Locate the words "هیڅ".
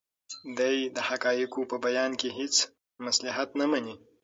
2.37-2.55